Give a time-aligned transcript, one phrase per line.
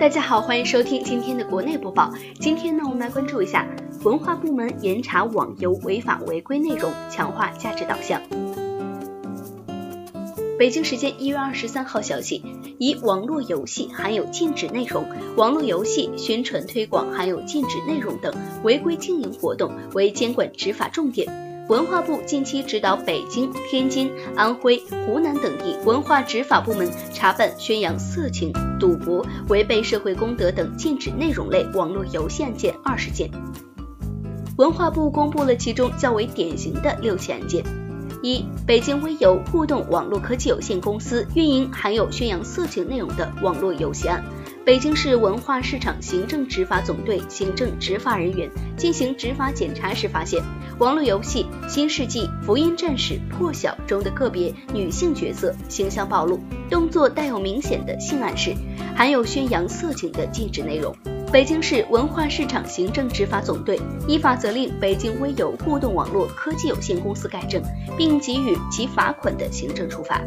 [0.00, 2.12] 大家好，欢迎收听今天的国内播报。
[2.40, 3.66] 今天呢，我们来关注一下
[4.02, 8.20] 文化部门严查网游违法违规内容，强化价值导向。
[10.58, 12.44] 北京时间一月二十三号消息，
[12.78, 15.04] 以网络游戏含有禁止内容、
[15.36, 21.43] 网络游戏宣传推广含有禁止内容等违规经营活动为监管执法重点。
[21.68, 33.30] 文化部近期指导北京、天津、安徽、湖南等地文化执法部门查办宣扬色情、赌博、违背社会公德等禁止内容类网络游戏案件二十件。
[34.58, 37.64] 文化部公布了其中较为典型的六起案件：
[38.22, 44.22] 一、北京微游互动网络科技有限公司运营含有宣扬色情内容的网络游戏案。
[44.64, 50.42] 北京市文化市场行政执法总队行政执法人员进行执法检查时发现，
[50.78, 56.40] 网络游戏《新世纪福音战士破晓》中的个别女性角色形象暴露，
[56.70, 58.54] 动作带有明显的性暗示，
[58.96, 60.96] 含有宣扬色情的禁止内容。
[61.34, 67.60] 北京市文化市场行政执法总队依法责令北京微友互动网络科技有限公司改正，
[67.96, 70.20] 并给予其罚款的行政处罚。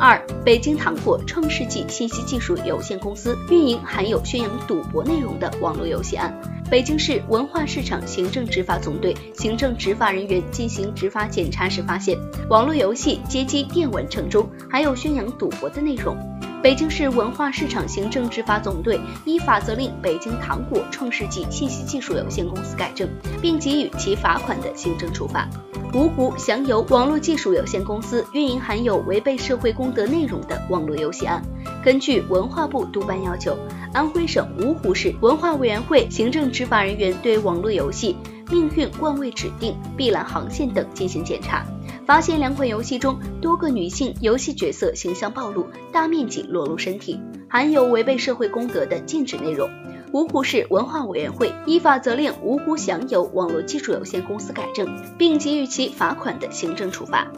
[0.00, 6.36] 二、北京糖果创世纪信息技术有限公司运营含有宣扬赌博内容的网络游戏案，
[6.68, 12.18] 北京市文化市场行政执法总队行政执法人员进行执法检查时发现，
[12.50, 16.16] 网络游戏街机电玩城中含有宣扬赌博的内容。
[16.60, 23.08] 北京市文化市场行政执法总队依法责令北京糖果创世纪信息技术有限公司改正，
[23.40, 25.48] 并给予其罚款的行政处罚。
[25.92, 31.40] 芜湖祥游网络技术有限公司运营含有违背社会公德内容的网络游戏案，
[31.84, 33.56] 根据文化部督办要求，
[33.94, 38.16] 安徽省芜湖市文化委员会行政执法人员对网络游戏
[38.50, 41.64] 《命运冠位指定》《碧蓝航线》等进行检查。
[42.08, 47.20] 发现两款游戏中多个女性游戏角色形象暴露，大面积裸露身体，
[47.50, 49.68] 含有违背社会公德的禁止内容。
[50.14, 54.88] 芜湖市文化委员会依法责令芜湖享有网络技术有限公司改正，
[55.18, 57.30] 并给予其罚款的行政处罚。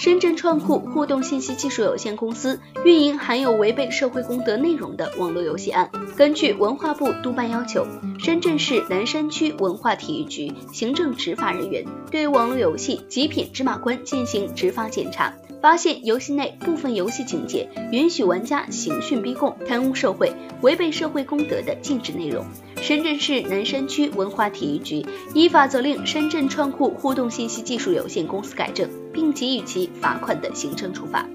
[0.00, 7.86] 深圳创酷互动信息技术有限公司运营含有违背社会公德内容的网络游戏案，根据文化部督办要求，
[8.18, 20.32] 深圳市南山区文化体育局行政执法人员对网络游戏极品芝麻官进行执法检查，发现游戏内部分游戏情节允许玩家刑讯逼供、贪污受贿、
[20.62, 22.44] 违背社会公德的禁止内容。
[22.80, 31.26] 深圳市南山区文化体育局依法责令深圳创酷互动信息技术有限公司改正，并给予其罚款的行政处罚。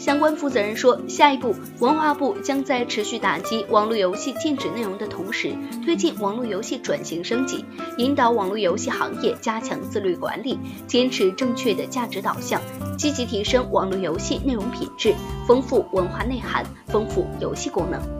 [0.00, 5.52] 相关负责人说，下一步，文化部将在持续打击网络游戏禁止内容的同时，
[5.84, 7.62] 推进网络游戏转型升级，
[7.98, 12.62] 引导网络游戏行业加强自律管理，坚持正确的价值导向，
[12.96, 15.14] 积极提升网络游戏内容品质，
[15.46, 18.19] 丰富文化内涵，丰富游戏功能。